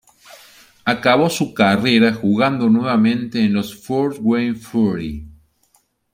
Acabó 0.83 1.29
su 1.29 1.53
carrera 1.53 2.11
jugando 2.15 2.67
nuevamente 2.71 3.39
en 3.45 3.53
los 3.53 3.77
Fort 3.83 4.17
Wayne 4.19 4.55
Fury. 4.55 5.27